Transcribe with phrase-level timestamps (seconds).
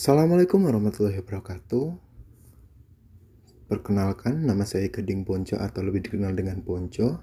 [0.00, 1.92] Assalamualaikum warahmatullahi wabarakatuh.
[3.68, 7.20] Perkenalkan, nama saya Geding Ponco atau lebih dikenal dengan Ponco.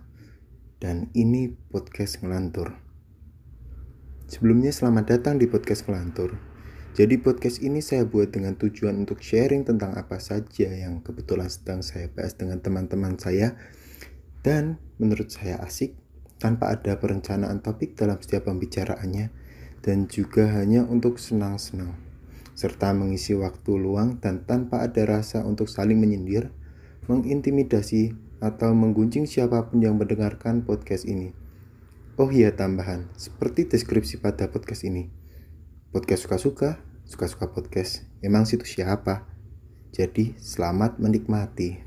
[0.77, 2.77] Dan ini podcast ngelantur.
[4.29, 6.37] Sebelumnya selamat datang di podcast ngelantur.
[6.93, 11.81] Jadi podcast ini saya buat dengan tujuan untuk sharing tentang apa saja yang kebetulan sedang
[11.81, 13.57] saya bahas dengan teman-teman saya.
[14.45, 15.97] Dan menurut saya asik,
[16.37, 19.33] tanpa ada perencanaan topik dalam setiap pembicaraannya.
[19.81, 22.05] Dan juga hanya untuk senang-senang
[22.57, 26.49] serta mengisi waktu luang dan tanpa ada rasa untuk saling menyindir,
[27.05, 31.37] mengintimidasi, atau menggunjing siapa pun yang mendengarkan podcast ini.
[32.17, 35.05] Oh iya tambahan, seperti deskripsi pada podcast ini.
[35.93, 38.09] Podcast suka-suka, suka-suka podcast.
[38.25, 39.29] Emang situ siapa?
[39.93, 41.85] Jadi, selamat menikmati.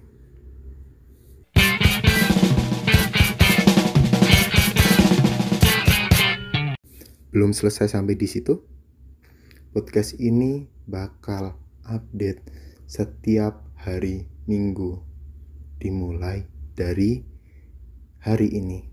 [7.34, 8.79] Belum selesai sampai di situ?
[9.70, 11.54] Podcast ini bakal
[11.86, 12.42] update
[12.90, 14.98] setiap hari Minggu,
[15.78, 16.42] dimulai
[16.74, 17.22] dari
[18.18, 18.89] hari ini.